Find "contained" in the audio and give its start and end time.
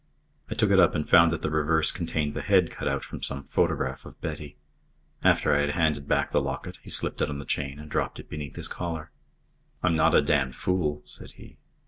1.91-2.33